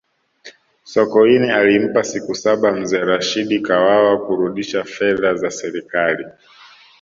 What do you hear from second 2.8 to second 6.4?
rashidi kawawa kurudisha fedha za serikali